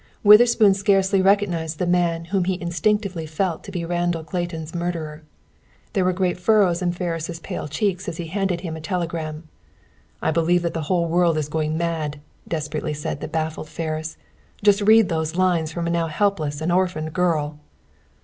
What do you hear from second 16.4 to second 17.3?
and orphaned